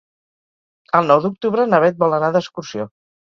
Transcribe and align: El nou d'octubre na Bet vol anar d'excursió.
El 0.99 1.09
nou 1.11 1.21
d'octubre 1.27 1.67
na 1.73 1.81
Bet 1.85 2.01
vol 2.05 2.17
anar 2.19 2.31
d'excursió. 2.37 2.89